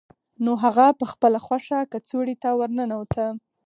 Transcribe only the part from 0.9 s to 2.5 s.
په خپله خوښه کڅوړې ته